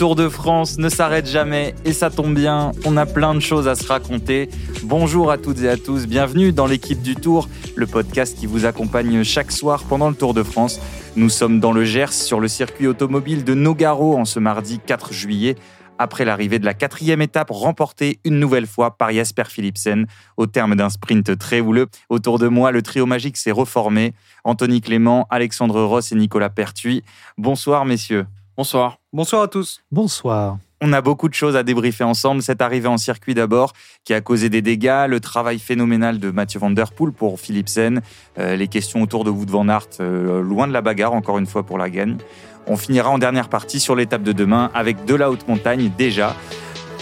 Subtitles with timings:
[0.00, 3.68] Tour de France ne s'arrête jamais et ça tombe bien, on a plein de choses
[3.68, 4.48] à se raconter.
[4.82, 8.64] Bonjour à toutes et à tous, bienvenue dans l'équipe du Tour, le podcast qui vous
[8.64, 10.80] accompagne chaque soir pendant le Tour de France.
[11.16, 15.12] Nous sommes dans le Gers sur le circuit automobile de Nogaro en ce mardi 4
[15.12, 15.56] juillet
[15.98, 20.06] après l'arrivée de la quatrième étape remportée une nouvelle fois par Jasper Philipsen
[20.38, 21.88] au terme d'un sprint très houleux.
[22.08, 24.14] Autour de moi, le trio magique s'est reformé.
[24.44, 27.04] Anthony Clément, Alexandre Ross et Nicolas Pertuis.
[27.36, 28.24] Bonsoir messieurs.
[28.60, 28.98] Bonsoir.
[29.14, 29.80] Bonsoir à tous.
[29.90, 30.58] Bonsoir.
[30.82, 32.42] On a beaucoup de choses à débriefer ensemble.
[32.42, 33.72] Cette arrivée en circuit d'abord,
[34.04, 38.02] qui a causé des dégâts, le travail phénoménal de Mathieu Van Der Poel pour Philipsen,
[38.38, 41.46] euh, les questions autour de Wout van Aert, euh, loin de la bagarre encore une
[41.46, 42.18] fois pour la gagne.
[42.66, 46.36] On finira en dernière partie sur l'étape de demain avec de la haute montagne déjà.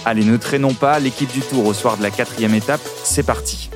[0.05, 3.69] Allez, ne traînons pas, l'équipe du Tour au soir de la quatrième étape, c'est parti.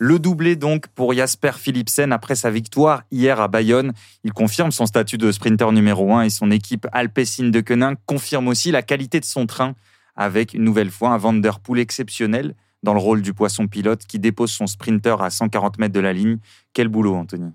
[0.00, 3.92] Le doublé donc pour Jasper Philipsen après sa victoire hier à Bayonne.
[4.22, 8.46] Il confirme son statut de sprinter numéro 1 et son équipe Alpecin de Quenin confirme
[8.46, 9.74] aussi la qualité de son train
[10.14, 12.54] avec une nouvelle fois un Vanderpool exceptionnel
[12.84, 16.12] dans le rôle du poisson pilote qui dépose son sprinter à 140 mètres de la
[16.12, 16.38] ligne.
[16.72, 17.50] Quel boulot, Anthony?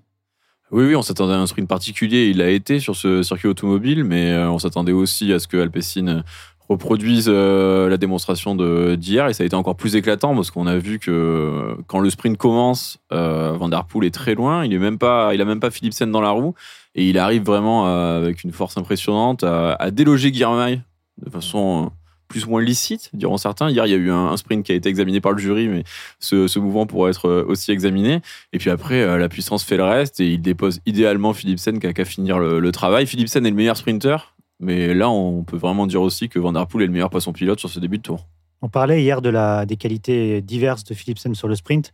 [0.70, 2.28] Oui, oui, on s'attendait à un sprint particulier.
[2.28, 5.56] Il a été sur ce circuit automobile, mais euh, on s'attendait aussi à ce que
[5.56, 6.24] Alpecin
[6.68, 8.54] reproduisent euh, la démonstration
[8.96, 12.08] d'hier et ça a été encore plus éclatant parce qu'on a vu que quand le
[12.10, 15.60] sprint commence, euh, Van Der Poel est très loin, il est même pas, a même
[15.60, 16.54] pas Philipsen dans la roue
[16.94, 20.80] et il arrive vraiment euh, avec une force impressionnante à, déloger Guirmay
[21.24, 21.90] de façon
[22.28, 23.70] plus ou moins licite, diront certains.
[23.70, 25.84] Hier, il y a eu un, sprint qui a été examiné par le jury, mais
[26.18, 28.22] ce, mouvement pourrait être aussi examiné.
[28.52, 31.92] Et puis après, la puissance fait le reste et il dépose idéalement Philipsen qui a
[31.92, 33.06] qu'à finir le, le travail.
[33.06, 36.66] Philipsen est le meilleur sprinter mais là, on peut vraiment dire aussi que Van Der
[36.66, 38.26] Poel est le meilleur poisson pilote sur ce début de tour.
[38.62, 41.92] On parlait hier de la, des qualités diverses de Philipsen sur le sprint.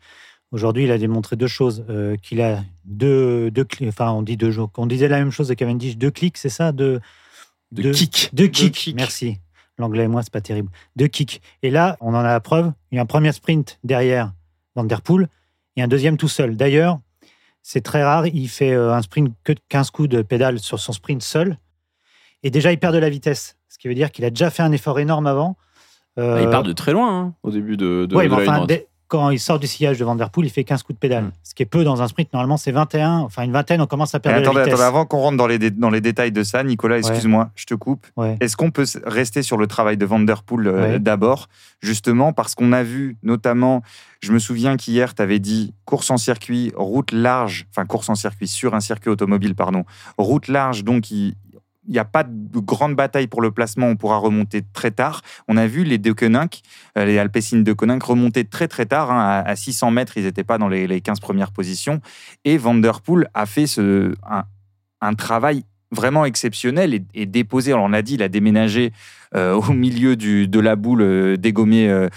[0.52, 1.84] Aujourd'hui, il a démontré deux choses.
[1.88, 4.70] Euh, qu'il a deux, deux enfin, on dit deux jours.
[4.76, 6.72] On disait la même chose de Cavendish, deux clics, c'est ça?
[6.72, 7.00] Deux,
[7.72, 8.30] de kicks.
[8.32, 9.38] Deux kicks, merci.
[9.78, 10.70] L'anglais et moi, c'est pas terrible.
[10.96, 11.40] Deux kicks.
[11.62, 12.72] Et là, on en a la preuve.
[12.90, 14.32] Il y a un premier sprint derrière
[14.74, 15.28] Van Der Poel
[15.76, 16.56] et un deuxième tout seul.
[16.56, 17.00] D'ailleurs,
[17.62, 18.26] c'est très rare.
[18.26, 21.58] Il fait euh, un sprint que de 15 coups de pédale sur son sprint seul.
[22.42, 23.56] Et déjà, il perd de la vitesse.
[23.68, 25.56] Ce qui veut dire qu'il a déjà fait un effort énorme avant.
[26.16, 28.66] Bah, il part de très loin hein, au début de, de, ouais, enfin,
[29.10, 31.24] quand il sort du sillage de Vanderpool, il fait 15 coups de pédale.
[31.24, 31.32] Hmm.
[31.42, 32.32] Ce qui est peu dans un sprint.
[32.32, 33.18] Normalement, c'est 21.
[33.18, 34.68] Enfin, une vingtaine, on commence à perdre de la vitesse.
[34.68, 37.74] Attendez, avant qu'on rentre dans les, dans les détails de ça, Nicolas, excuse-moi, je te
[37.74, 38.06] coupe.
[38.40, 41.48] Est-ce qu'on peut rester sur le travail de Vanderpool euh, d'abord?
[41.82, 43.82] Justement, parce qu'on a vu notamment,
[44.20, 48.14] je me souviens qu'hier, tu avais dit course en circuit, route large, enfin course en
[48.14, 49.84] circuit sur un circuit automobile, pardon,
[50.18, 51.34] route large, donc il,
[51.86, 55.22] il n'y a pas de grande bataille pour le placement, on pourra remonter très tard.
[55.48, 56.60] On a vu les De Koninck,
[56.98, 60.44] euh, les Alpecin de Koninck remonter très très tard, hein, à 600 mètres, ils n'étaient
[60.44, 62.00] pas dans les, 15 premières positions.
[62.44, 64.14] Et Vanderpool a fait ce,
[65.00, 68.92] un, travail vraiment exceptionnel et, déposé, on l'a dit, il a déménagé
[69.34, 72.08] euh, au milieu de la boule euh, dégommée euh,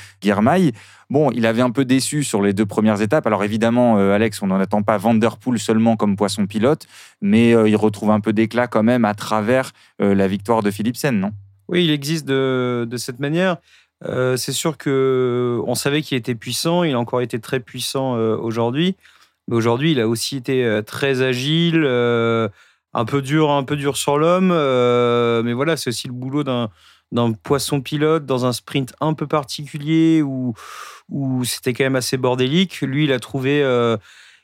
[1.10, 3.28] Bon, il avait un peu déçu sur les deux premières étapes.
[3.28, 6.88] Alors évidemment, euh, Alex, on n'en attend pas Vanderpool seulement comme poisson pilote,
[7.22, 11.20] mais euh, il retrouve un peu d'éclat quand même à travers la victoire de Philipsen,
[11.20, 11.32] non?
[11.68, 13.58] Oui, il existe de, cette manière.
[14.04, 18.96] c'est sûr que on savait qu'il était puissant, il a encore été très puissant aujourd'hui,
[19.48, 21.86] mais aujourd'hui, il a aussi été très agile,
[22.94, 24.50] un peu dur, un peu dur sur l'homme.
[24.50, 26.70] mais voilà, c'est aussi le boulot d'un
[27.14, 30.54] d'un poisson pilote dans un sprint un peu particulier où,
[31.10, 32.82] où c'était quand même assez bordélique.
[32.82, 33.98] Lui, il a trouvé, euh,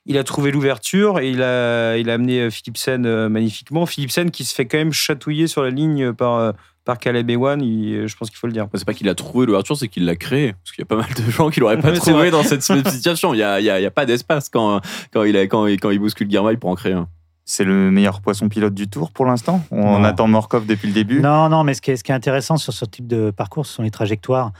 [0.05, 3.85] il a trouvé l'ouverture et il a, il a amené euh, Philipsen euh, magnifiquement.
[3.85, 6.53] Philipsen qui se fait quand même chatouiller sur la ligne par,
[6.85, 8.67] par Caleb Ewan, je pense qu'il faut le dire.
[8.75, 10.53] C'est pas qu'il a trouvé l'ouverture, c'est qu'il l'a créé.
[10.53, 13.33] Parce qu'il y a pas mal de gens qui l'auraient pas trouvé dans cette situation.
[13.33, 14.79] Il n'y a, y a, pas d'espace quand,
[15.11, 17.07] quand, il quand, quand il bouscule Guermail pour en créer un
[17.49, 21.19] c'est le meilleur poisson pilote du tour pour l'instant On attend Morkov depuis le début
[21.19, 23.65] Non, non, mais ce qui est, ce qui est intéressant sur ce type de parcours,
[23.65, 24.51] ce sont les trajectoires.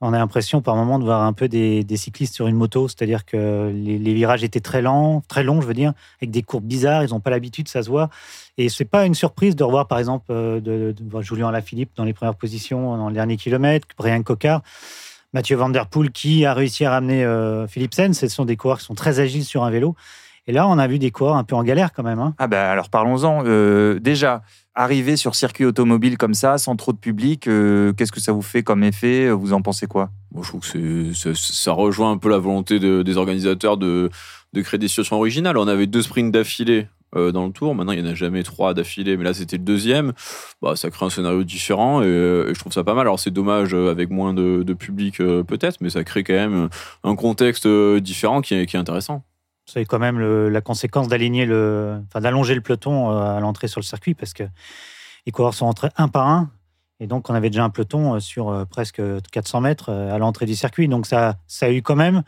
[0.00, 3.24] On a l'impression par moment de voir un peu des, cyclistes sur une moto, c'est-à-dire
[3.24, 7.04] que les, virages étaient très lents, très longs, je veux dire, avec des courbes bizarres,
[7.04, 8.10] ils n'ont pas l'habitude, ça se voit.
[8.58, 12.04] Et c'est pas une surprise de revoir, par exemple, euh, de, de, Julien Alaphilippe dans
[12.04, 14.60] les premières positions dans le dernier kilomètre, Brian Cocard.
[15.34, 18.12] Mathieu Van Der Poel qui a réussi à ramener euh, Philipsen.
[18.12, 19.94] Ce sont des coureurs qui sont très agiles sur un vélo.
[20.46, 22.18] Et là, on a vu des coureurs un peu en galère quand même.
[22.18, 22.34] Hein.
[22.38, 23.44] Ah ben alors parlons-en.
[23.46, 24.42] Euh, déjà,
[24.74, 28.42] arriver sur circuit automobile comme ça, sans trop de public, euh, qu'est-ce que ça vous
[28.42, 29.30] fait comme effet?
[29.30, 30.10] Vous en pensez quoi?
[30.38, 34.10] Je trouve que ça, rejoint un peu la volonté des organisateurs de,
[34.62, 35.56] créer des situations originales.
[35.56, 37.74] On avait deux sprints d'affilée euh, dans le tour.
[37.74, 40.12] Maintenant, il n'y en a jamais trois d'affilée, mais là, c'était le deuxième.
[40.60, 43.06] Bah, ça crée un scénario différent et, je trouve ça pas mal.
[43.06, 46.68] Alors, c'est dommage avec moins de, public peut-être, mais ça crée quand même
[47.02, 49.24] un contexte différent qui est intéressant.
[49.66, 53.80] C'est quand même la conséquence d'aligner le, enfin d'allonger le peloton euh, à l'entrée sur
[53.80, 54.44] le circuit parce que
[55.26, 56.50] les coureurs sont entrés un par un.
[57.00, 59.02] Et donc, on avait déjà un peloton sur presque
[59.32, 60.86] 400 mètres à l'entrée du circuit.
[60.86, 62.22] Donc, ça, ça a eu quand même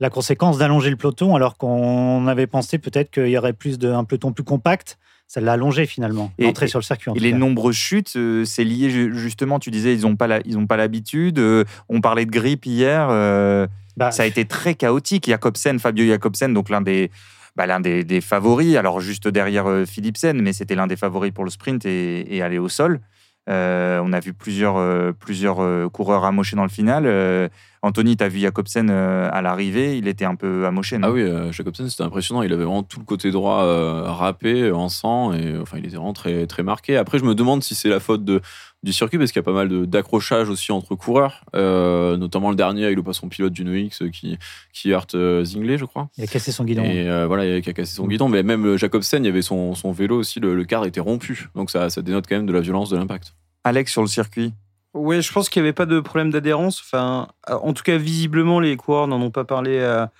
[0.00, 3.90] la conséquence d'allonger le peloton, alors qu'on avait pensé peut-être qu'il y aurait plus de,
[3.90, 4.98] un peloton plus compact.
[5.26, 7.12] Ça l'a allongé finalement, l'entrée sur le circuit.
[7.14, 11.38] et les nombreuses chutes, euh, c'est lié justement, tu disais, ils n'ont pas l'habitude.
[11.38, 13.08] Euh, on parlait de grippe hier.
[13.10, 13.66] Euh,
[13.98, 15.26] bah, ça a été très chaotique.
[15.28, 17.10] Jacobsen, Fabio Jacobsen, donc l'un des,
[17.56, 21.50] bah, l'un des, favoris, alors juste derrière Philipsen, mais c'était l'un des favoris pour le
[21.50, 23.00] sprint et, et aller au sol.
[23.46, 27.50] on a vu plusieurs, plusieurs coureurs amochés dans le final.
[27.82, 30.98] Anthony, tu as vu Jacobsen euh, à l'arrivée, il était un peu amoché.
[31.00, 32.42] ah oui, euh, Jacobsen, c'était impressionnant.
[32.42, 35.96] Il avait vraiment tout le côté droit euh, râpé, en sang, et enfin, il était
[35.96, 36.96] vraiment très, très marqué.
[36.96, 38.40] Après, je me demande si c'est la faute de,
[38.82, 42.84] du circuit, parce qu'il y a pas mal d'accrochages aussi entre coureurs, notamment le dernier
[42.84, 44.38] avec le poisson pilote du NOX qui,
[44.72, 46.08] qui heurte Zingley, je crois.
[46.16, 46.84] Il a cassé son guidon.
[46.84, 48.28] Et voilà, il a cassé son guidon.
[48.28, 51.48] Mais même Jacobsen, il y avait son, son vélo aussi, le, le cadre était rompu.
[51.56, 53.34] Donc ça, ça dénote quand même de la violence de l'impact.
[53.64, 54.52] Alex, sur le circuit,
[54.94, 56.80] oui, je pense qu'il n'y avait pas de problème d'adhérence.
[56.80, 60.10] Enfin, en tout cas, visiblement, les coureurs n'en ont pas parlé à,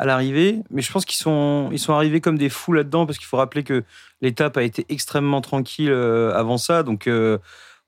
[0.00, 0.60] l'arrivée.
[0.70, 3.36] Mais je pense qu'ils sont, ils sont arrivés comme des fous là-dedans parce qu'il faut
[3.36, 3.84] rappeler que
[4.20, 6.82] l'étape a été extrêmement tranquille euh, avant ça.
[6.82, 7.38] Donc, euh,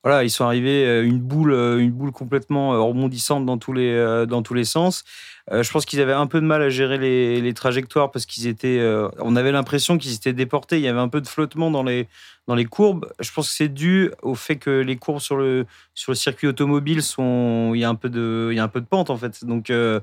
[0.02, 4.42] voilà, ils sont arrivés euh, une boule, une boule complètement rebondissante dans tous les, dans
[4.42, 5.04] tous les sens.
[5.50, 8.46] Je pense qu'ils avaient un peu de mal à gérer les, les trajectoires parce qu'ils
[8.46, 8.80] étaient,
[9.18, 10.76] on avait l'impression qu'ils étaient déportés.
[10.76, 12.08] Il y avait un peu de flottement dans les,
[12.50, 13.06] dans les courbes.
[13.20, 16.48] Je pense que c'est dû au fait que les courbes sur le, sur le circuit
[16.48, 17.70] automobile sont.
[17.74, 19.44] Il y, a un peu de, il y a un peu de pente, en fait.
[19.44, 20.00] Donc, euh,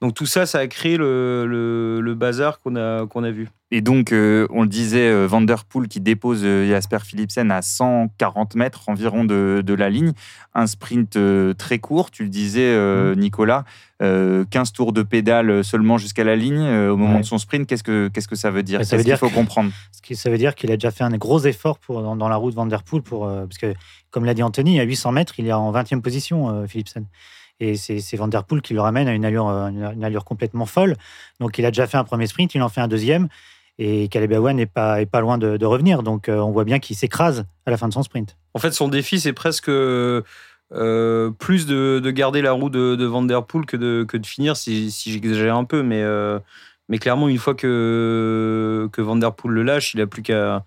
[0.00, 3.48] donc tout ça, ça a créé le, le, bazar qu'on a, qu'on a vu.
[3.70, 8.88] Et donc, euh, on le disait, euh, Vanderpool qui dépose Jasper Philipsen à 140 mètres
[8.88, 10.12] environ de, de la ligne.
[10.54, 11.18] Un sprint
[11.58, 13.14] très court, tu le disais, mmh.
[14.00, 14.44] Nicolas.
[14.50, 17.66] 15 tours de pédale seulement jusqu'à la ligne au moment de son sprint.
[17.66, 19.70] Qu'est-ce que, qu'est-ce que ça veut dire Ça veut dire qu'il faut comprendre.
[20.12, 23.00] Ça veut dire qu'il a déjà fait un gros effort pour, dans, la route Vanderpool,
[23.00, 23.74] pour, parce que,
[24.10, 27.06] comme l'a dit Anthony, à 800 mètres, il est en 20e position, Philipsen.
[27.60, 30.96] Et c'est Vanderpool qui le ramène à une allure, une allure complètement folle.
[31.38, 33.28] Donc, il a déjà fait un premier sprint, il en fait un deuxième.
[33.78, 36.02] Et Caleb Ewan n'est pas, est pas loin de, revenir.
[36.02, 38.36] Donc, on voit bien qu'il s'écrase à la fin de son sprint.
[38.54, 39.70] En fait, son défi, c'est presque
[40.72, 44.90] euh, plus de, garder la roue de, de Vanderpool que de, que de finir, si,
[45.06, 45.82] j'exagère un peu.
[45.82, 46.38] Mais, euh,
[46.88, 50.62] mais clairement, une fois que, que Vanderpool le lâche, il n'a plus qu'à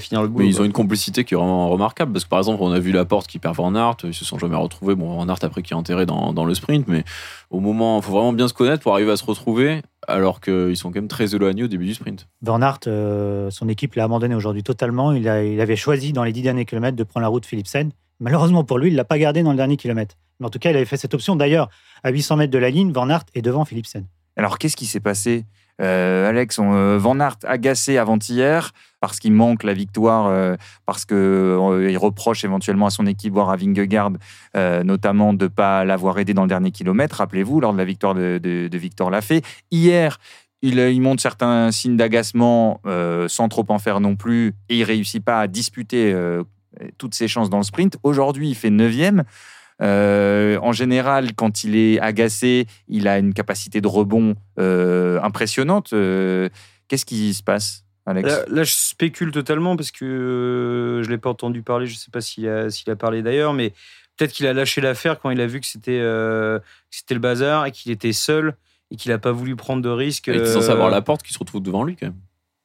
[0.00, 0.46] finir le boulot.
[0.46, 2.92] ils ont une complicité qui est vraiment remarquable parce que par exemple, on a vu
[2.92, 4.94] la porte qui perd Van Aert, ils se sont jamais retrouvés.
[4.94, 7.04] Bon, Van Aert après qui est enterré dans, dans le sprint, mais
[7.50, 10.76] au moment, il faut vraiment bien se connaître pour arriver à se retrouver alors qu'ils
[10.76, 12.28] sont quand même très éloignés au début du sprint.
[12.42, 15.12] Van Aert, euh, son équipe l'a abandonné aujourd'hui totalement.
[15.12, 17.90] Il, a, il avait choisi dans les dix derniers kilomètres de prendre la route Philipsen.
[18.20, 20.16] Malheureusement pour lui, il ne l'a pas gardé dans le dernier kilomètre.
[20.40, 21.36] Mais en tout cas, il avait fait cette option.
[21.36, 21.68] D'ailleurs,
[22.02, 24.06] à 800 mètres de la ligne, Van Aert est devant Philipsen.
[24.36, 25.44] Alors, qu'est-ce qui s'est passé
[25.80, 30.56] euh, Alex, euh, Van Aert agacé avant-hier parce qu'il manque la victoire, euh,
[30.86, 31.16] parce qu'il
[31.98, 34.10] reproche éventuellement à son équipe, voire à Vingegaard,
[34.84, 37.16] notamment de ne pas l'avoir aidé dans le dernier kilomètre.
[37.16, 39.42] Rappelez-vous, lors de la victoire de, Victor Lafay.
[39.70, 40.18] Hier,
[40.62, 42.80] il, il, montre certains signes d'agacement
[43.28, 46.12] sans trop en faire non plus et il réussit pas à disputer
[46.96, 47.96] toutes ses chances dans le sprint.
[48.02, 48.92] Aujourd'hui, il fait 9
[49.80, 55.92] euh, en général, quand il est agacé, il a une capacité de rebond euh, impressionnante.
[55.92, 56.48] Euh,
[56.88, 58.44] qu'est-ce qui se passe Alex?
[58.48, 61.86] Là, je spécule totalement parce que je ne l'ai pas entendu parler.
[61.86, 63.70] Je ne sais pas s'il a, a, parlé d'ailleurs, mais
[64.16, 66.02] peut-être qu'il a lâché l'affaire quand il a vu que c'était
[66.90, 68.56] c'était le bazar et qu'il était seul
[68.90, 70.26] et qu'il n'a pas voulu prendre de risques.
[70.28, 72.16] Il était censé avoir la porte qui se retrouve devant lui quand même.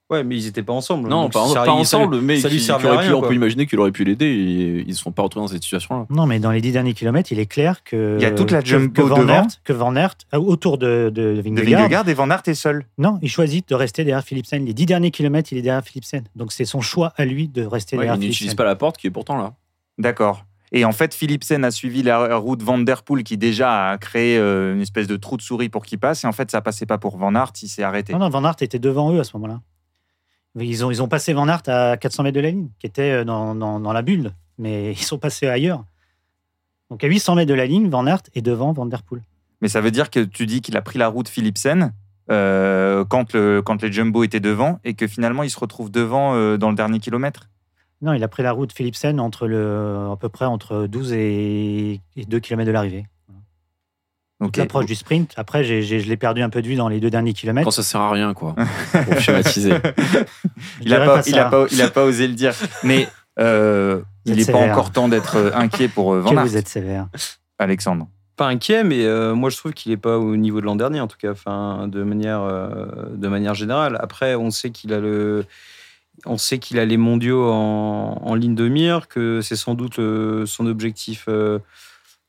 [0.10, 1.10] Ouais, mais ils n'étaient pas ensemble.
[1.10, 4.94] Non, pas, ensemble, mais ça lui on peut imaginer qu'il aurait pu l'aider ils ne
[4.94, 6.06] sont pas retrouvés dans cette situation-là.
[6.10, 8.18] Non, mais dans les dix derniers kilomètres, il est clair que.
[8.20, 11.12] Il y a toute la jump que, Van Aert, que Van Aert, euh, autour de,
[11.14, 12.08] de, Vingegaard.
[12.08, 12.86] et Van Aert est seul.
[12.98, 14.66] Non, il choisit de rester derrière Philipsen.
[14.66, 16.24] Les dix derniers kilomètres, il est derrière Philipsen.
[16.36, 18.28] Donc c'est son choix à lui de rester derrière Philipsen.
[18.28, 19.54] Il n'utilise pas la porte qui est pourtant là.
[19.98, 20.46] D'accord.
[20.76, 24.40] Et en fait, Philipsen a suivi la route Van Der Poel qui déjà a créé
[24.40, 26.24] euh, une espèce de trou de souris pour qu'il passe.
[26.24, 28.12] Et en fait, ça passait pas pour Van Aert, il s'est arrêté.
[28.12, 29.62] Non, non, Van Aert était devant eux à ce moment-là.
[30.60, 33.12] Ils ont, ils ont passé Van Aert à 400 mètres de la ligne, qui était
[33.12, 35.84] euh, dans, dans, la bulle, mais ils sont passés ailleurs.
[36.90, 39.22] Donc à 800 mètres de la ligne, Van Aert est devant Van Der Poel.
[39.62, 41.94] Mais ça veut dire que tu dis qu'il a pris la route Philipsen
[42.30, 46.36] euh, quand, le, quand les Jumbo étaient devant et que finalement il se retrouve devant
[46.36, 47.50] euh, dans le dernier kilomètre?
[48.02, 52.02] Non, il a pris la route Philipsen entre le, à peu près entre 12 et,
[52.16, 53.06] et 2 km de l'arrivée.
[54.58, 55.34] L'approche du sprint.
[55.38, 57.66] Après, je l'ai perdu un peu de vue dans les deux derniers kilomètres.
[57.66, 58.56] Quand ça sert à rien, quoi,
[59.06, 59.74] pour schématiser.
[60.82, 62.54] il n'a pas, pas, il a pas osé le dire.
[62.84, 63.08] Mais
[63.40, 66.46] euh, il n'est pas encore temps d'être euh, inquiet pour euh, Van Aert.
[66.46, 67.08] vous êtes sévère.
[67.60, 68.08] Alexandre.
[68.36, 71.08] Pas inquiet, mais moi je trouve qu'il n'est pas au niveau de l'an dernier, en
[71.08, 72.42] tout cas, enfin, de, manière,
[73.12, 73.96] de manière générale.
[74.02, 75.46] Après, on sait qu'il a le
[76.26, 80.00] On sait qu'il a les mondiaux en, ligne de mire, que c'est sans doute
[80.48, 81.30] son objectif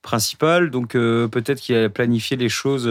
[0.04, 0.70] principal.
[0.70, 2.87] Donc peut-être qu'il a planifié les choses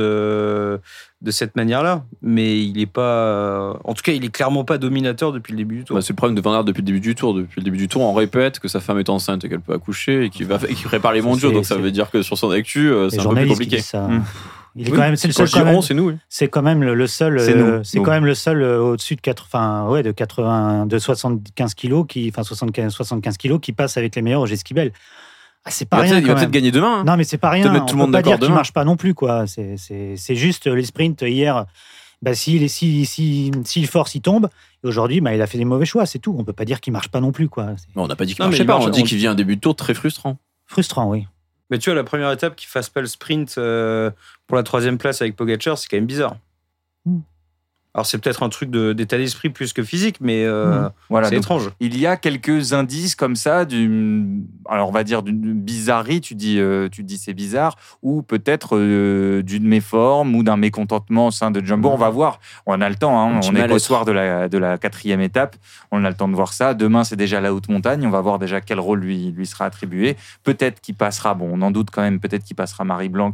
[1.23, 2.03] de cette manière-là.
[2.21, 3.79] Mais il n'est pas.
[3.83, 5.95] En tout cas, il est clairement pas dominateur depuis le début du tour.
[5.95, 7.33] Bah, c'est le problème de Van Aert depuis le début du tour.
[7.33, 9.73] Depuis le début du tour, on répète que sa femme est enceinte et qu'elle peut
[9.73, 10.59] accoucher et qu'il va...
[10.59, 11.51] prépare les mondiaux.
[11.51, 13.77] Donc ça veut dire que sur son actu, euh, c'est un peu plus compliqué.
[13.93, 14.21] Mmh.
[14.75, 15.47] Il est quand même, c'est le seul.
[15.47, 16.17] c'est nous.
[16.29, 17.39] C'est quand même le, seul.
[17.39, 21.75] C'est euh, quand même le seul euh, au-dessus de 80, ouais, de 80, de 75
[21.75, 24.91] kilos qui, enfin 75, 75 kilos qui passe avec les meilleurs au Gisquibel.
[25.65, 26.19] Ah, c'est pas il rien.
[26.19, 26.99] Il va peut-être gagner demain.
[26.99, 27.03] Hein.
[27.05, 27.71] Non, mais c'est pas rien.
[27.71, 29.45] Mettre tout le monde peut pas dire qu'il marche pas non plus, quoi.
[29.47, 31.65] C'est juste les sprints hier.
[32.21, 34.47] Bah, s'il si, si, si, force, il tombe.
[34.81, 36.33] Et aujourd'hui, bah, il a fait des mauvais choix, c'est tout.
[36.39, 37.75] On peut pas dire qu'il marche pas non plus, quoi.
[37.97, 38.79] on n'a pas dit qu'il marchait pas.
[38.79, 40.37] On dit qu'il vient un début de tour très frustrant.
[40.65, 41.27] Frustrant, oui.
[41.69, 44.09] Mais tu vois, la première étape qu'il fasse pas le sprint euh,
[44.47, 46.37] pour la troisième place avec Pogacar, c'est quand même bizarre.
[47.05, 47.19] Hmm.
[47.95, 50.91] Alors c'est peut-être un truc d'état d'esprit plus que physique, mais euh, mmh.
[51.11, 51.69] voilà, c'est étrange.
[51.79, 56.19] Il y a quelques indices comme ça, d'une, alors on va dire d'une bizarrerie.
[56.19, 61.27] Tu dis, euh, tu dis c'est bizarre, ou peut-être euh, d'une méforme ou d'un mécontentement
[61.27, 61.89] au sein de Jumbo.
[61.89, 62.39] On va voir.
[62.65, 63.19] On a le temps.
[63.19, 63.39] Hein.
[63.43, 65.55] On est au soir de la, de la quatrième étape.
[65.91, 66.73] On a le temps de voir ça.
[66.73, 68.07] Demain c'est déjà la haute montagne.
[68.07, 70.17] On va voir déjà quel rôle lui lui sera attribué.
[70.43, 71.35] Peut-être qu'il passera.
[71.35, 72.19] Bon, on en doute quand même.
[72.19, 73.33] Peut-être qu'il passera Marie Blanc.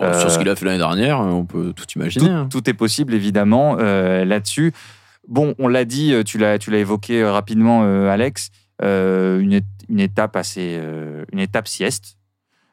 [0.00, 2.26] sur ce qu'il a fait l'année dernière, on peut tout imaginer.
[2.26, 2.48] Tout, hein.
[2.50, 3.76] tout est possible évidemment.
[3.78, 4.72] Euh, là-dessus.
[5.28, 8.50] Bon, on l'a dit, euh, tu l'as, tu l'as évoqué euh, rapidement, Alex,
[8.82, 10.80] une, une, étape assez,
[11.32, 12.16] une étape sieste.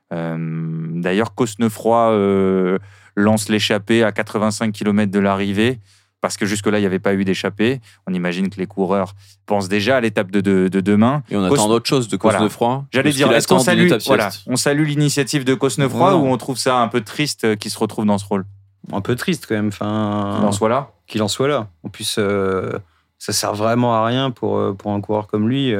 [0.10, 2.79] D'ailleurs, Cosnefroy
[3.15, 5.79] lance l'échappée à 85 km de l'arrivée
[6.22, 7.79] parce que jusque-là, il n'y avait pas eu d'échappée.
[8.07, 9.13] On imagine que les coureurs
[9.46, 11.24] pensent déjà à l'étape de, de, demain.
[11.29, 12.86] Et on attend d'autres chose de Cosnefroy.
[12.91, 16.77] J'allais dire, est-ce qu'on salue, voilà, on salue l'initiative de Cosnefroy ou on trouve ça
[16.77, 18.46] un peu triste qu'il se retrouve dans ce rôle?
[18.91, 19.67] Un peu triste quand même.
[19.67, 21.70] Enfin, qu'il en soit là qu'il en soit là.
[21.84, 22.78] En plus, euh,
[23.18, 25.74] ça sert vraiment à rien pour, euh, pour un coureur comme lui.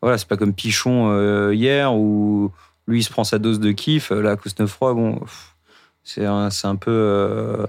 [0.00, 2.50] Voilà, c'est pas comme Pichon euh, hier où
[2.88, 4.10] lui il se prend sa dose de kiff.
[4.10, 5.20] Là, Cousnefroy, bon,
[6.02, 7.66] c'est un, un, peu.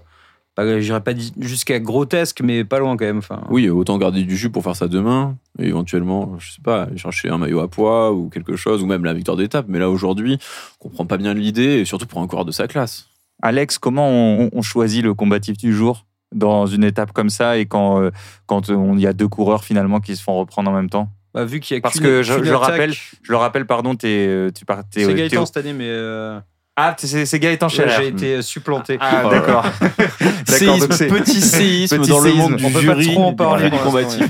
[0.57, 3.19] Je j'irais pas jusqu'à grotesque, mais pas loin quand même.
[3.19, 6.87] Enfin, oui, autant garder du jus pour faire ça demain, et éventuellement, je sais pas,
[6.95, 9.67] chercher un maillot à poids ou quelque chose, ou même la victoire d'étape.
[9.67, 10.39] Mais là, aujourd'hui,
[10.79, 13.09] on comprend pas bien l'idée, et surtout pour un coureur de sa classe.
[13.43, 16.05] Alex, comment on choisit le combatif du jour?
[16.33, 18.11] Dans une étape comme ça et quand euh,
[18.45, 21.09] quand il y a deux coureurs finalement qui se font reprendre en même temps?
[21.33, 24.27] Bah, vu qu'il y a parce que je, le rappelle je le rappelle pardon es,
[24.27, 26.39] euh, tu partais c'est Gaëtan cette année mais euh,
[26.75, 27.93] Ah, c'est Gaëtan Scheller.
[27.97, 28.97] J'ai été supplanté.
[28.99, 29.63] Ah, d'accord.
[29.81, 33.77] d'accord petit séisme dans le monde du on jury, peut pas trop en parler du
[33.77, 34.25] combatif.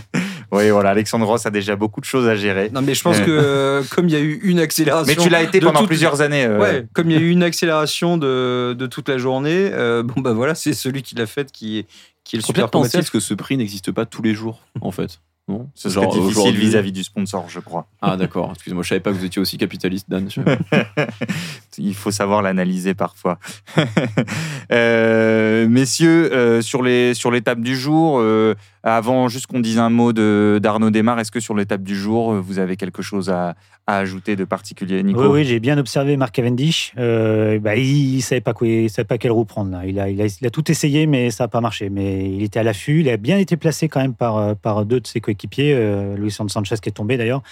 [0.53, 2.69] Oui, voilà, Alexandre Ross a déjà beaucoup de choses à gérer.
[2.74, 5.13] Non, mais je pense que comme il y a eu une accélération.
[5.15, 6.48] Mais tu l'as été pendant plusieurs années.
[6.48, 9.69] Ouais, comme il y a eu une accélération de, de toute la journée,
[10.03, 11.86] bon, bah voilà, c'est celui qui l'a fait qui,
[12.24, 15.19] qui est le super penser que ce prix n'existe pas tous les jours, en fait.
[15.50, 17.88] Non Ce serait difficile vis-à-vis du sponsor, je crois.
[18.01, 20.29] Ah d'accord, excusez-moi, je savais pas que vous étiez aussi capitaliste, Dan.
[21.77, 23.39] Il faut savoir l'analyser parfois.
[24.71, 30.13] euh, messieurs, euh, sur l'étape sur du jour, euh, avant juste qu'on dise un mot
[30.13, 33.55] d'Arnaud Desmar, est-ce que sur l'étape du jour, vous avez quelque chose à,
[33.86, 36.94] à ajouter de particulier, Nico Oui, oui j'ai bien observé Marc Cavendish.
[36.98, 39.72] Euh, bah, il ne savait, pas quoi, il savait pas quelle roue prendre.
[39.72, 39.86] Là.
[39.86, 41.90] Il, a, il, a, il, a, tout essayé, mais ça n'a pas marché.
[41.90, 43.02] Mais il était à l'affût.
[43.02, 46.16] Il a bien été placé quand même par, euh, par deux de ses coéquipiers, euh,
[46.16, 47.44] Luis Sanchez qui est tombé d'ailleurs,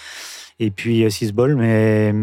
[0.58, 1.54] et puis euh, Sisbol.
[1.56, 2.14] Mais,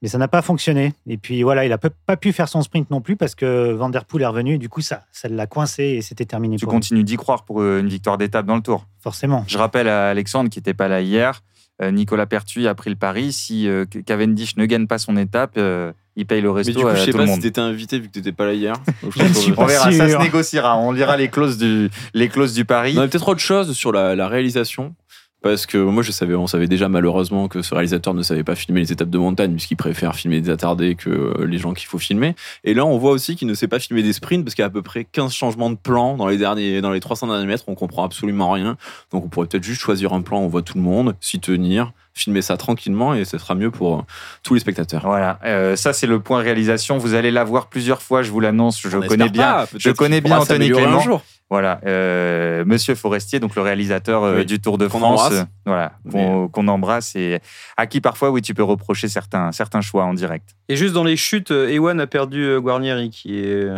[0.00, 0.92] mais ça n'a pas fonctionné.
[1.08, 3.88] Et puis voilà, il n'a pas pu faire son sprint non plus parce que Van
[3.88, 4.58] Der Poel est revenu.
[4.58, 6.56] Du coup, ça ça l'a coincé et c'était terminé.
[6.56, 9.44] Tu continues d'y croire pour une victoire d'étape dans le tour Forcément.
[9.48, 11.42] Je rappelle à Alexandre qui n'était pas là hier
[11.82, 13.32] Nicolas Pertuis a pris le pari.
[13.32, 16.82] Si euh, Cavendish ne gagne pas son étape, euh, il paye le resto Mais du
[16.82, 18.74] coup, à je sais pas si t'étais invité vu que t'étais pas là hier.
[19.56, 20.78] on verra, ça se négociera.
[20.78, 22.94] On lira les clauses du, les clauses du pari.
[22.94, 24.94] peut-être autre chose sur la réalisation
[25.44, 28.54] parce que moi je savais, on savait déjà malheureusement que ce réalisateur ne savait pas
[28.54, 31.86] filmer les étapes de montagne puisqu'il préfère filmer des attardés que euh, les gens qu'il
[31.86, 32.34] faut filmer.
[32.64, 34.64] Et là on voit aussi qu'il ne sait pas filmer des sprints parce qu'il y
[34.64, 37.44] a à peu près 15 changements de plan dans les derniers, dans les 300 derniers
[37.44, 38.78] mètres, on comprend absolument rien.
[39.12, 41.92] Donc on pourrait peut-être juste choisir un plan, on voit tout le monde, s'y tenir,
[42.14, 44.02] filmer ça tranquillement et ce sera mieux pour euh,
[44.42, 45.02] tous les spectateurs.
[45.04, 46.96] Voilà, euh, ça c'est le point réalisation.
[46.96, 48.80] Vous allez la voir plusieurs fois, je vous l'annonce.
[48.80, 51.20] Je, connais bien, je connais bien Anthony Clément.
[51.50, 55.30] Voilà, euh, Monsieur Forestier, donc le réalisateur euh, du Tour de France,
[55.66, 57.40] voilà, qu'on embrasse et
[57.76, 60.50] à qui parfois, oui, tu peux reprocher certains, certains choix en direct.
[60.68, 63.68] Et juste dans les chutes, Ewan a perdu Guarnieri, qui est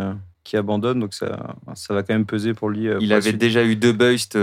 [0.47, 2.87] qui abandonne, donc ça, ça va quand même peser pour lui.
[3.01, 4.37] il avait déjà eu deux busts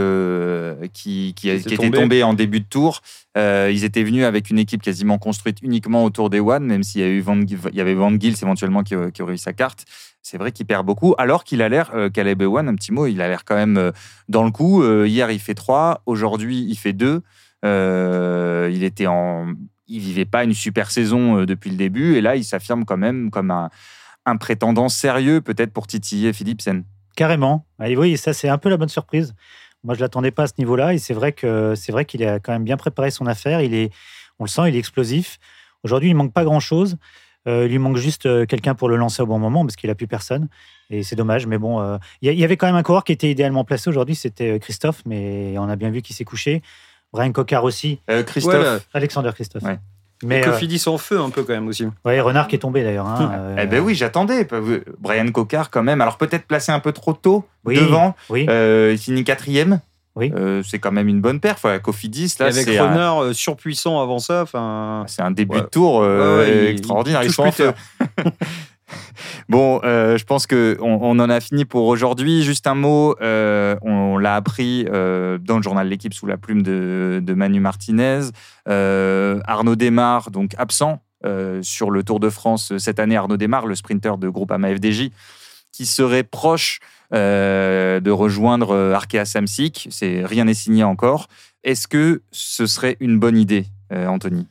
[0.93, 3.01] qui, qui, étaient tombés en début de tour.
[3.37, 7.05] ils étaient venus avec une équipe quasiment construite uniquement autour des One, même s'il y,
[7.05, 9.85] a eu Van, il y avait Van Gils éventuellement qui, qui aurait eu sa carte.
[10.23, 13.07] c'est vrai qu'il perd beaucoup, alors qu'il a l'air, euh, Caleb Ewan, un petit mot,
[13.07, 13.93] il a l'air quand même euh,
[14.29, 14.83] dans le coup.
[14.83, 17.23] Euh, hier, il fait 3, aujourd'hui, il fait 2.
[17.63, 19.55] il était en.
[19.87, 23.31] Il vivait pas une super saison depuis le début, et là, il s'affirme quand même
[23.31, 23.69] comme un,
[24.27, 26.85] un prétendant sérieux, peut-être pour titiller Philipsen.
[27.17, 27.65] Carrément.
[27.79, 29.35] Ah, oui, ça, c'est un peu la bonne surprise.
[29.85, 32.41] Moi, je l'attendais pas à ce niveau-là, et c'est vrai que c'est vrai qu'il a
[32.41, 33.61] quand même bien préparé son affaire.
[33.61, 33.93] Il est,
[34.39, 35.39] on le sent, il est explosif.
[35.83, 36.97] Aujourd'hui, il manque pas grand-chose.
[37.47, 39.91] Euh, il lui manque juste euh, quelqu'un pour le lancer au bon moment parce qu'il
[39.91, 40.49] a plus personne.
[40.91, 41.47] Et c'est dommage.
[41.47, 44.15] Mais bon, euh, il y, avait quand même un coureur qui était idéalement placé aujourd'hui.
[44.15, 46.63] C'était Christophe, mais on a bien vu qu'il s'est couché.
[47.13, 48.01] Brian Cocard aussi.
[48.27, 48.89] Christophe.
[48.93, 49.65] Alexander Christophe.
[50.23, 51.87] Mais Cofidis en feu un peu quand même aussi.
[52.05, 53.07] Oui, Renard qui est tombé d'ailleurs.
[53.07, 54.47] Hein, eh ben oui, j'attendais.
[54.99, 56.01] Brian Cocard quand même.
[56.01, 58.15] Alors peut-être placé un peu trop tôt devant.
[58.31, 58.47] Oui.
[58.49, 59.81] il finit quatrième.
[60.17, 60.33] Oui.
[60.37, 61.65] Euh, c'est quand même une bonne perf.
[61.65, 64.45] Ouais, Cofidis, là, avec Renard euh, surpuissant avant ça.
[65.07, 67.25] C'est un début de tour euh, extraordinaire.
[67.25, 67.45] Ils sont
[69.49, 72.43] Bon, je pense que on, en a fini pour aujourd'hui.
[72.43, 77.61] Juste un mot, on, l'a appris dans le journal L'équipe sous la plume de, Manu
[77.61, 78.31] Martinez.
[78.67, 81.03] Arnaud Desmar, donc absent
[81.63, 83.17] sur le Tour de France cette année.
[83.17, 85.11] Arnaud Desmar, le sprinter de Groupama FDJ,
[85.73, 86.81] qui serait proche
[87.13, 89.89] euh, de rejoindre euh, Arkea Samsic.
[90.03, 91.29] Rien n'est signé encore.
[91.63, 94.49] Est-ce que ce serait une bonne idée, euh, Anthony?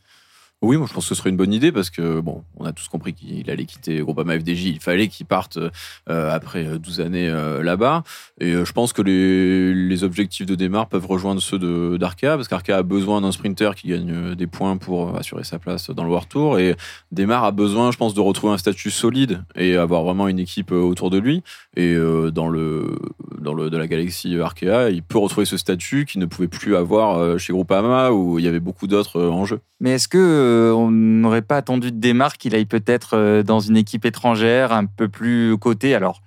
[0.63, 2.71] Oui, moi je pense que ce serait une bonne idée parce que, bon, on a
[2.71, 4.67] tous compris qu'il allait quitter Groupama FDJ.
[4.67, 8.03] Il fallait qu'il parte euh, après 12 années euh, là-bas.
[8.39, 11.59] Et euh, je pense que les, objectifs de démarre peuvent rejoindre ceux
[11.97, 15.89] d'Arkea parce qu'Arkea a besoin d'un sprinter qui gagne des points pour assurer sa place
[15.89, 16.59] dans le World Tour.
[16.59, 16.75] Et
[17.11, 20.71] Démarre a besoin, je pense, de retrouver un statut solide et avoir vraiment une équipe
[20.71, 21.43] autour de lui.
[21.75, 21.95] Et
[22.33, 22.95] dans le,
[23.39, 26.75] dans le de la galaxie Arkea, il peut retrouver ce statut qu'il ne pouvait plus
[26.75, 29.59] avoir chez Groupama où il y avait beaucoup d'autres en jeu.
[29.79, 33.77] Mais est-ce que on n'aurait pas attendu de démarre qu'il aille peut-être euh, dans une
[33.77, 36.21] équipe étrangère un peu plus côté Alors,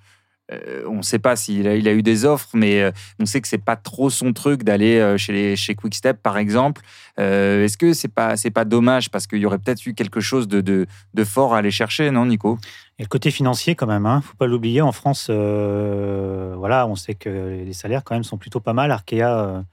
[0.52, 3.40] euh, on ne sait pas s'il a, a eu des offres, mais euh, on sait
[3.40, 6.82] que c'est pas trop son truc d'aller chez, Quickstep, par exemple.
[7.18, 10.86] Est-ce que c'est pas pas dommage parce qu'il y aurait peut-être eu quelque chose de,
[11.24, 12.58] fort à aller chercher, non, Nico?
[12.98, 14.80] Et le côté financier, quand même, hein, faut pas l'oublier.
[14.82, 18.90] En France, voilà, on sait que les salaires quand même sont plutôt pas mal.
[18.90, 19.64] Arkea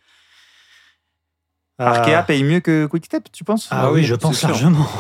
[1.88, 3.68] Arkea paye mieux que Quickstep, tu penses?
[3.72, 4.88] Ah, oui, je pense largement.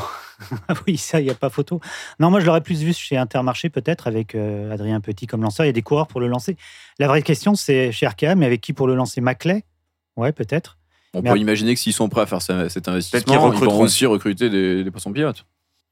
[0.67, 1.79] Ah oui, ça, il n'y a pas photo.
[2.19, 5.65] Non, moi, je l'aurais plus vu chez Intermarché, peut-être, avec euh, Adrien Petit comme lanceur.
[5.65, 6.57] Il y a des coureurs pour le lancer.
[6.99, 9.21] La vraie question, c'est chez Arkea, mais avec qui pour le lancer?
[9.21, 9.63] Maclay?
[10.17, 10.77] Ouais, peut-être.
[11.13, 14.49] On peut imaginer que s'ils sont prêts à faire cet investissement, ils, vont aussi recruter
[14.49, 15.45] des, des poissons pilotes.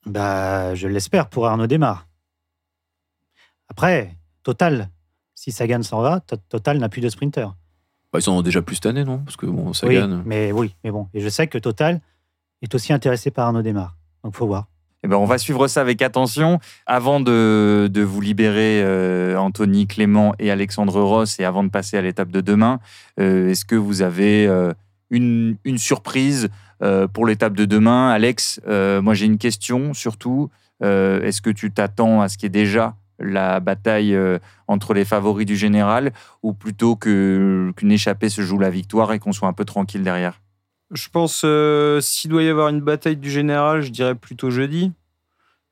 [0.06, 2.08] Bah, je l'espère pour Arnaud Desmar.
[3.70, 4.90] Après, Total,
[5.36, 7.54] si Sagan s'en va, Total n'a plus de sprinter.
[8.12, 9.19] Bah, ils en ont déjà plus cette année, non?
[9.19, 11.08] Parce que bon, ça oui, Mais oui, mais bon.
[11.13, 12.02] Et je sais que Total
[12.62, 13.95] est aussi intéressé par Arnaud Desmar.
[14.24, 14.67] Donc, faut voir.
[15.04, 16.60] Eh ben, on va suivre ça avec attention.
[16.86, 21.97] Avant de, de vous libérer, euh, Anthony, Clément et Alexandre Ross, et avant de passer
[21.97, 22.80] à l'étape de demain,
[23.19, 24.74] euh, est-ce que vous avez euh,
[25.10, 26.50] une, une, surprise
[27.13, 28.10] pour l'étape de demain?
[28.10, 30.50] Alex, moi j'ai une question surtout.
[30.82, 35.46] est-ce que tu t'attends à ce qui est déjà la bataille euh, entre les favoris
[35.46, 36.12] du général
[36.44, 40.42] ou plutôt qu'une échappée se joue la victoire et qu'on soit un peu tranquille derrière?
[40.92, 44.92] Je pense euh, s'il doit y avoir une bataille du général, je dirais plutôt jeudi,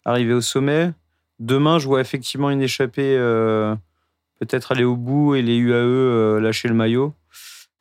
[0.06, 0.92] arriver au sommet.
[1.40, 3.76] Demain, je vois effectivement une échappée, euh,
[4.40, 7.14] peut-être aller au bout et les UAE lâcher le maillot.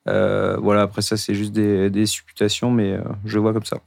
[0.07, 3.79] voilà, après ça, c'est juste des supputations, mais je vois comme ça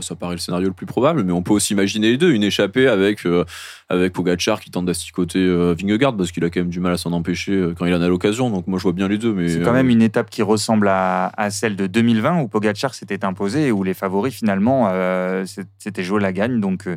[0.00, 2.30] ça paraît le scénario le plus probable, mais on peut aussi imaginer les deux.
[2.30, 3.44] Une échappée avec, euh,
[3.88, 6.96] avec Pogacar qui tente d'asticoter euh, Vingegaard parce qu'il a quand même du mal à
[6.96, 8.50] s'en empêcher euh, quand il en a l'occasion.
[8.50, 9.32] Donc moi, je vois bien les deux.
[9.32, 13.24] Mais, c'est quand même une étape qui ressemble à, celle de 2020 où Pogacar s'était
[13.24, 14.92] imposé et où les favoris, finalement,
[15.78, 16.60] c'était joué la gagne.
[16.60, 16.88] Donc.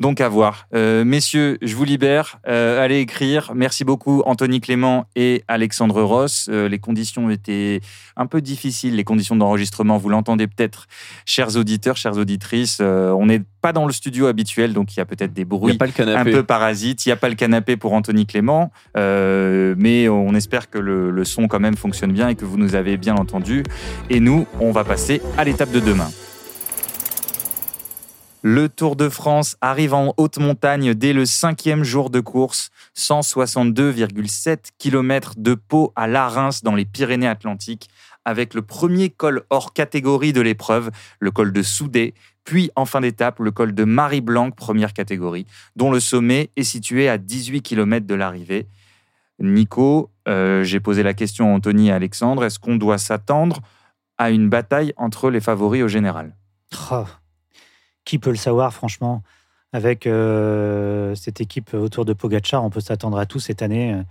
[0.00, 0.66] Donc à voir.
[0.72, 2.40] messieurs, je vous libère.
[2.44, 3.52] allez écrire.
[3.54, 6.48] Merci beaucoup Anthony Clément et Alexandre Ross.
[6.48, 7.80] les conditions étaient
[8.16, 9.96] un peu difficiles, les conditions d'enregistrement.
[9.98, 10.86] Vous l'entendez peut-être,
[11.24, 12.78] chers auditeurs, chers auditrices.
[12.80, 15.78] Euh, on n'est pas dans le studio habituel, donc il y a peut-être des bruits
[15.98, 17.04] un peu parasites.
[17.06, 21.10] Il n'y a pas le canapé pour Anthony Clément, euh, mais on espère que le,
[21.10, 23.62] le son quand même fonctionne bien et que vous nous avez bien entendu.
[24.08, 26.10] Et nous, on va passer à l'étape de demain.
[28.42, 32.70] Le Tour de France arrive en haute montagne dès le cinquième jour de course.
[32.96, 37.90] 162,7 km de Pau à Larens dans les Pyrénées-Atlantiques
[38.24, 43.00] avec le premier col hors catégorie de l'épreuve, le col de Soudé, puis en fin
[43.00, 48.06] d'étape, le col de Marie-Blanque, première catégorie, dont le sommet est situé à 18 km
[48.06, 48.66] de l'arrivée.
[49.38, 53.60] Nico, euh, j'ai posé la question à Anthony et Alexandre, est-ce qu'on doit s'attendre
[54.18, 56.36] à une bataille entre les favoris au général?
[56.90, 57.04] Oh,
[58.10, 59.22] Qui peut le savoir, franchement
[59.72, 60.08] avec
[61.14, 64.02] cette équipe autour de Pogachar, on peut s'attendre à tout cette année.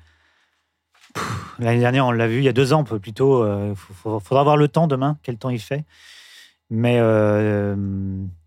[1.60, 3.46] L'année dernière, on l'a vu, il y a deux ans plutôt.
[3.46, 5.84] Il faudra voir le temps demain, quel temps il fait.
[6.70, 6.98] Mais,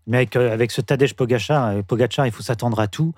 [0.07, 3.13] mais avec, ce Tadej Pogachar, Pogachar, il faut s'attendre à tout.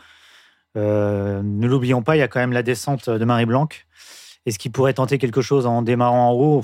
[0.75, 3.69] ne l'oublions pas, il y a quand même la descente de Marie Blanc.
[4.45, 6.63] Est-ce qu'il pourrait tenter quelque chose en démarrant en haut?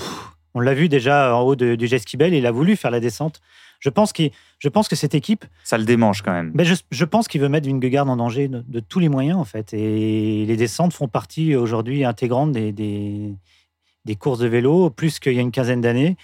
[0.54, 3.40] On l'a vu déjà en haut du Jeskibel, il a voulu faire la descente.
[3.82, 4.14] Je pense,
[4.60, 5.44] je pense que cette équipe.
[5.64, 6.52] Ça le démange quand même.
[6.54, 9.74] Mais je, pense qu'il veut mettre Vingegaard en danger de, tous les moyens, en fait.
[9.74, 15.40] Et les descentes font partie aujourd'hui intégrante des, des, courses de vélo, plus qu'il y
[15.40, 16.16] a une quinzaine d'années.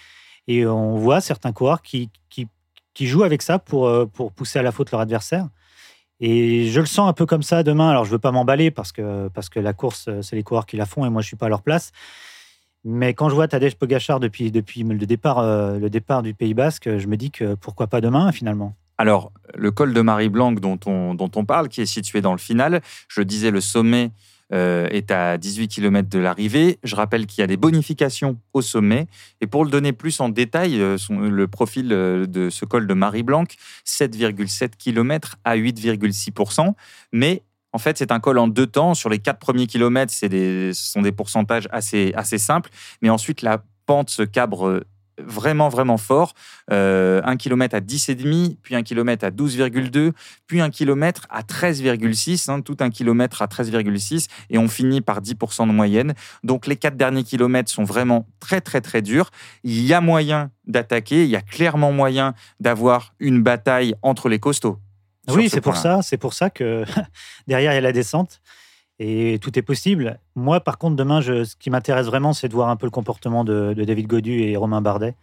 [0.46, 2.46] Et on voit certains coureurs qui, qui,
[2.94, 5.48] qui, jouent avec ça pour, euh, pour pousser à la faute leur adversaire.
[6.20, 7.90] Et je le sens un peu comme ça demain.
[7.90, 10.66] Alors, je ne veux pas m'emballer parce que, parce que la course, c'est les coureurs
[10.66, 11.90] qui la font et moi, je ne suis pas à leur place.
[12.84, 16.54] Mais quand je vois Tadej Pogachar depuis, depuis le, départ, euh, le départ du Pays
[16.54, 18.74] Basque, je me dis que pourquoi pas demain, finalement.
[18.98, 22.38] Alors, le col de Marie-Blanc dont on, dont on parle, qui est situé dans le
[22.38, 24.10] final, je disais le sommet
[24.52, 26.78] euh, est à 18 km de l'arrivée.
[26.82, 29.06] Je rappelle qu'il y a des bonifications au sommet.
[29.40, 33.44] Et pour le donner plus en détail, euh, le profil de ce col de Marie-Blanc,
[33.86, 36.74] 7,7 km à 8,6%.
[37.12, 38.94] Mais en fait, c'est un col en deux temps.
[38.94, 42.70] Sur les quatre premiers kilomètres, ce sont des pourcentages assez, assez simples.
[43.02, 44.82] Mais ensuite, la pente se cabre
[45.18, 46.34] vraiment, vraiment fort.
[46.70, 50.12] Euh, un kilomètre à 10,5, puis un kilomètre à 12,2,
[50.46, 55.20] puis un kilomètre à 13,6, hein, tout un kilomètre à 13,6, et on finit par
[55.20, 56.14] 10% de moyenne.
[56.44, 59.30] Donc les quatre derniers kilomètres sont vraiment très, très, très durs.
[59.64, 64.38] Il y a moyen d'attaquer, il y a clairement moyen d'avoir une bataille entre les
[64.38, 64.78] costauds.
[65.28, 66.84] Oui, c'est pour ça, c'est pour ça que
[67.46, 68.40] derrière il y a la descente
[68.98, 70.18] et tout est possible.
[70.34, 72.90] Moi, par contre, demain, je, ce qui m'intéresse vraiment, c'est de voir un peu le
[72.90, 75.14] comportement de, David Godu et Romain Bardet.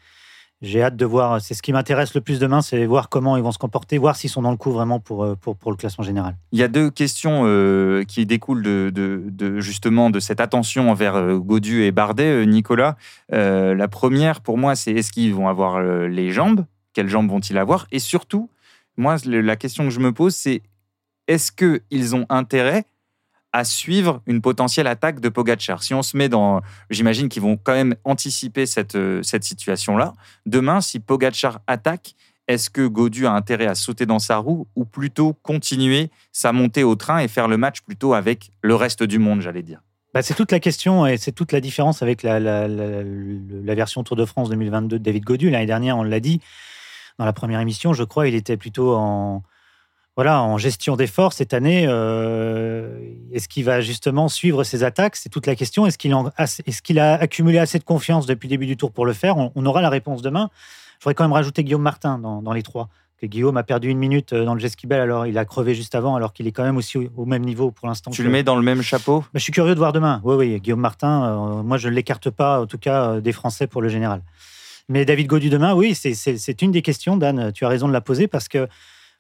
[0.62, 3.44] J'ai hâte de voir, c'est ce qui m'intéresse le plus demain, c'est voir comment ils
[3.44, 5.76] vont se comporter, voir s'ils sont dans le coup vraiment pour, euh, pour, pour, le
[5.76, 6.38] classement général.
[6.54, 11.16] Il y a deux questions euh, qui découlent de, de, justement de cette attention envers
[11.16, 12.96] euh, Godu et Bardet, Nicolas.
[13.30, 16.66] la première, pour moi, c'est est-ce qu'ils vont avoir les jambes?
[16.94, 17.86] Quelles jambes vont-ils avoir?
[17.92, 18.50] Et surtout,
[18.98, 20.62] moi, la question que je me pose, c'est
[21.28, 22.86] est-ce qu'ils ont intérêt
[23.56, 25.82] à suivre une potentielle attaque de Pogachar.
[25.82, 30.14] Si on se met dans, j'imagine qu'ils vont quand même anticiper cette, euh, cette situation-là.
[30.46, 32.16] Demain, si Pogachar attaque,
[32.50, 36.84] est-ce que Godu a intérêt à sauter dans sa roue ou plutôt continuer sa montée
[36.84, 39.82] au train et faire le match plutôt avec le reste du monde, j'allais dire?
[40.14, 44.04] Bah, c'est toute la question et c'est toute la différence avec la, la, la, version
[44.04, 45.50] Tour de France 2022 de David Godu.
[45.50, 46.42] L'année dernière, on l'a dit
[47.18, 49.44] dans la première émission, je crois, il était plutôt en,
[50.16, 53.00] voilà, en gestion d'efforts cette année, euh,
[53.34, 55.18] est-ce qu'il va justement suivre ses attaques?
[55.18, 55.86] C'est toute la question.
[55.86, 55.98] Est-ce
[56.82, 59.36] qu'il a accumulé assez de confiance depuis le début du tour pour le faire?
[59.38, 60.50] On, aura la réponse demain.
[61.00, 62.88] Je voudrais quand même rajouter Guillaume Martin dans, les trois.
[63.18, 65.96] Que Guillaume a perdu une minute euh, dans le Jeskibel, alors il a crevé juste
[65.96, 68.12] avant, alors qu'il est quand même aussi au, même niveau pour l'instant.
[68.12, 69.22] Tu le mets dans le même chapeau?
[69.22, 70.20] Bah, Je suis curieux de voir demain.
[70.26, 73.68] Oui, oui, Guillaume Martin, euh, moi je ne l'écarte pas, en tout cas, des Français
[73.68, 74.22] pour le général.
[74.90, 78.02] Mais David Godu demain, oui, c'est une des questions, Dan, tu as raison de la
[78.02, 78.68] poser, parce que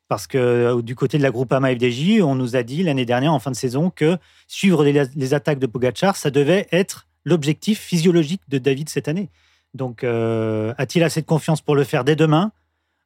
[0.08, 3.34] parce que euh, du côté de la Groupama FDJ, on nous a dit l'année dernière,
[3.34, 8.42] en fin de saison, que suivre les, attaques de Pogachar, ça devait être l'objectif physiologique
[8.48, 9.30] de David cette année.
[9.74, 12.52] Donc, euh, a-t-il assez de confiance pour le faire dès demain?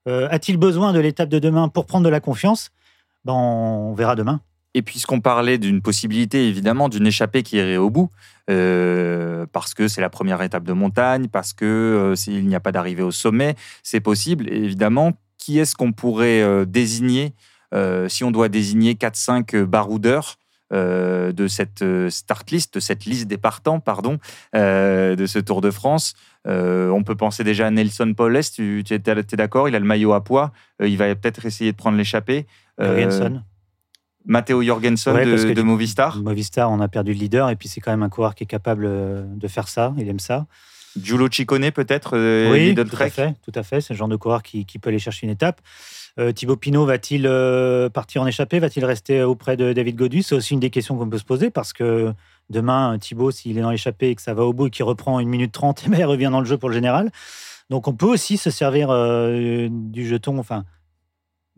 [0.08, 2.72] Euh, A-t-il besoin de l'étape de demain pour prendre de la confiance?
[3.24, 4.42] Ben, On verra demain.
[4.80, 8.10] Et puisqu'on parlait d'une possibilité, évidemment, d'une échappée qui irait au bout,
[8.48, 13.04] parce que c'est la première étape de montagne, parce qu'il s'il n'y a pas d'arrivée
[13.04, 14.48] au sommet, c'est possible.
[14.48, 17.34] évidemment, qui est-ce qu'on pourrait euh, désigner
[17.74, 20.38] euh, si on doit désigner 4-5 euh, baroudeurs
[20.72, 24.20] de cette start list, de cette liste des partants, pardon,
[24.54, 26.14] de ce Tour de France?
[26.46, 29.68] on peut penser déjà à Nelson Paul tu, es, d'accord?
[29.68, 32.46] Il a le maillot à poids, il va peut-être essayer de prendre l'échappée.
[32.80, 33.44] Jorgensen.
[34.30, 36.18] Matteo Jorgensen de, Movistar.
[36.22, 38.48] Movistar, on a perdu le leader, et puis c'est quand même un coureur qui est
[38.48, 40.46] capable de faire ça, il aime ça.
[40.98, 43.36] Giulio Ciccone peut-être euh, Oui, tout à fait.
[43.44, 43.82] Tout à fait.
[43.82, 45.62] C'est le genre de coureur qui, peut aller chercher une étape.
[46.20, 48.60] Euh, Thibaut Pinot va-t-il euh, partir en échappée?
[48.60, 51.50] Va-t-il rester auprès de David Godu C'est aussi une des questions qu'on peut se poser
[51.50, 52.14] parce que
[52.50, 55.20] demain, Thibaut, s'il est dans l'échappée et que ça va au bout et qu'il reprend
[55.20, 57.12] une minute trente, il revient dans le jeu pour le général.
[57.70, 58.90] Donc on peut aussi se servir
[59.70, 60.66] du jeton, enfin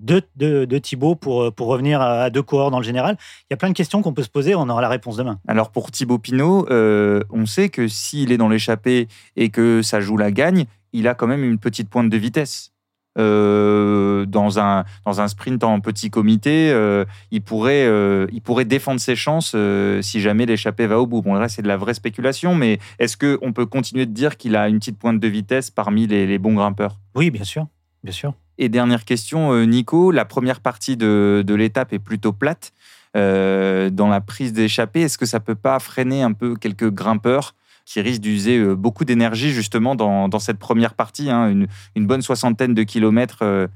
[0.01, 3.57] de, de, Thibaut pour, pour revenir à, deux coureurs dans le général Il y a
[3.57, 5.39] plein de questions qu'on peut se poser, on aura la réponse demain.
[5.47, 10.01] Alors pour Thibaut Pinot, euh, on sait que s'il est dans l'échappée et que ça
[10.01, 12.69] joue la gagne, il a quand même une petite pointe de vitesse.
[13.17, 17.85] Euh, dans, un, dans un sprint en petit comité, euh, il, pourrait,
[18.31, 19.55] il pourrait défendre ses chances
[20.01, 21.21] si jamais l'échappée va au bout.
[21.21, 24.55] Bon, là, c'est de la vraie spéculation, mais est-ce qu'on peut continuer de dire qu'il
[24.55, 26.99] a une petite pointe de vitesse parmi les, les bons grimpeurs?
[27.15, 27.67] Oui, bien sûr.
[28.03, 28.33] Bien sûr.
[28.63, 32.74] Et dernière question, Nico, la première partie de, l'étape est plutôt plate.
[33.15, 38.00] dans la prise d'échappée, est-ce que ça peut pas freiner un peu quelques grimpeurs qui
[38.02, 43.67] risquent d'user beaucoup d'énergie justement dans, cette première partie, hein, une, bonne soixantaine de kilomètres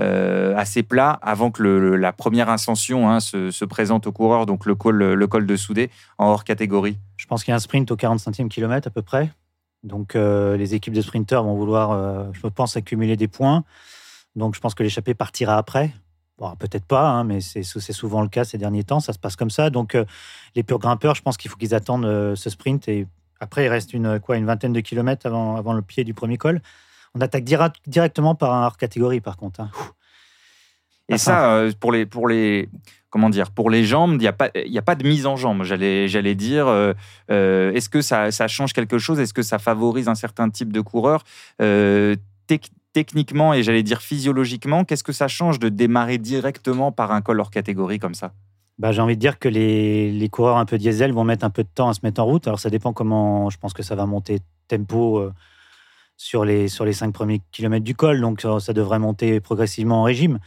[0.00, 4.76] euh, assez plat avant que la première ascension hein, se, présente aux coureurs, donc le
[4.76, 6.98] col, le col de Soudé en hors catégorie?
[7.16, 9.30] Je pense qu'il y a un sprint au 45e kilomètre à peu près.
[9.82, 13.64] Donc euh, les équipes de sprinteurs vont vouloir, euh, je pense, accumuler des points.
[14.36, 15.92] Donc je pense que l'échappée partira après.
[16.38, 19.00] Bon, peut-être pas, hein, mais c'est souvent le cas ces derniers temps.
[19.00, 19.70] Ça se passe comme ça.
[19.70, 19.96] Donc
[20.54, 22.86] les purs grimpeurs, je pense qu'il faut qu'ils attendent ce sprint.
[22.88, 23.08] Et
[23.40, 26.38] après, il reste une, quoi, une vingtaine de kilomètres avant, avant le pied du premier
[26.38, 26.60] col.
[27.14, 29.60] On attaque directement par un hors catégorie, par contre.
[29.60, 29.70] Hein.
[31.08, 32.68] Et ça, euh, pour les, pour les,
[33.08, 35.64] comment dire, pour les jambes, il n'y a pas, a pas de mise en jambe.
[35.64, 36.92] J'allais, j'allais dire, euh,
[37.30, 39.18] euh, est-ce que ça, ça, change quelque chose?
[39.18, 41.24] Est-ce que ça favorise un certain type de coureur?
[42.92, 47.40] Techniquement et j'allais dire physiologiquement, qu'est-ce que ça change de démarrer directement par un col
[47.40, 48.32] hors catégorie comme ça?
[48.78, 51.50] Bah, j'ai envie de dire que les, les, coureurs un peu diesel vont mettre un
[51.50, 52.46] peu de temps à se mettre en route.
[52.46, 53.50] Alors ça dépend comment.
[53.50, 55.30] Je pense que ça va monter tempo
[56.18, 58.20] sur les, sur les cinq premiers kilomètres du col.
[58.20, 60.38] Donc, ça devrait monter progressivement en régime.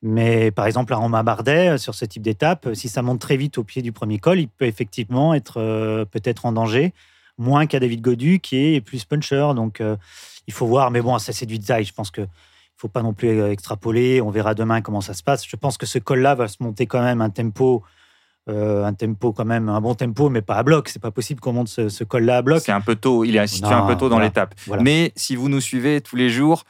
[0.00, 3.58] Mais par exemple, à Romain Bardet, sur ce type d'étape, si ça monte très vite
[3.58, 6.94] au pied du premier col, il peut effectivement être euh, peut-être en danger,
[7.38, 9.52] moins qu'à David Godu, qui est plus puncher.
[9.54, 9.96] Donc, euh,
[10.46, 10.90] il faut voir.
[10.90, 11.84] Mais bon, ça, c'est du design.
[11.84, 12.28] Je pense qu'il ne
[12.76, 14.20] faut pas non plus euh, extrapoler.
[14.20, 15.46] On verra demain comment ça se passe.
[15.46, 17.84] Je pense que ce col-là va se monter quand même un tempo
[18.48, 20.88] euh, un tempo quand même, un bon tempo, mais pas à bloc.
[20.88, 22.62] C'est pas possible qu'on monte ce, col-là à bloc.
[22.64, 23.24] C'est un peu tôt.
[23.24, 24.54] Il est situé un peu tôt dans l'étape.
[24.80, 26.64] Mais si vous nous suivez tous les jours,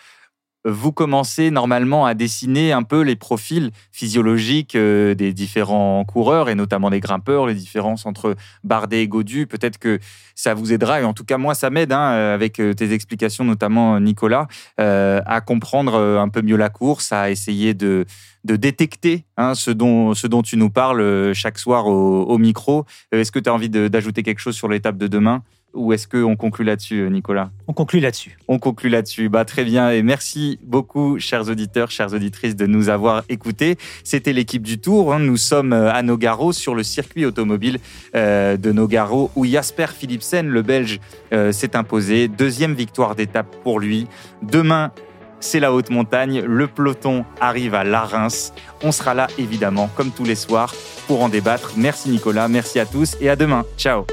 [0.70, 6.54] vous commencez normalement à dessiner un peu les profils physiologiques euh, des différents coureurs et
[6.54, 9.46] notamment des grimpeurs, les différences entre Bardet et Godu.
[9.46, 9.98] Peut-être que
[10.34, 13.44] ça vous aidera, et en tout cas moi ça m'aide hein, avec euh, tes explications,
[13.44, 14.46] notamment Nicolas,
[14.78, 18.06] à comprendre un peu mieux la course, à essayer de,
[18.44, 22.84] détecter hein, ce, dont, tu nous parles euh, chaque soir au, micro.
[23.12, 25.42] Euh, est-ce que tu as envie d'ajouter quelque chose sur l'étape de demain?
[25.74, 28.38] Ou est-ce qu'on conclut là-dessus, euh, Nicolas On conclut là-dessus.
[28.48, 29.28] On conclut là-dessus.
[29.28, 29.90] Bah, très bien.
[29.90, 33.76] Et merci beaucoup, chers auditeurs, chères auditrices, de nous avoir écoutés.
[34.04, 35.12] C'était l'équipe du Tour.
[35.12, 35.18] Hein.
[35.18, 37.78] Nous sommes à Nogaro, sur le circuit automobile
[38.14, 41.00] de Nogaro, où Jasper Philipsen, le Belge,
[41.30, 42.28] s'est imposé.
[42.28, 44.06] Deuxième victoire d'étape pour lui.
[44.42, 44.92] Demain,
[45.40, 48.52] c'est la haute montagne, le peloton arrive à La Reims.
[48.82, 50.74] On sera là évidemment, comme tous les soirs,
[51.06, 51.72] pour en débattre.
[51.76, 53.64] Merci Nicolas, merci à tous et à demain.
[53.76, 54.06] Ciao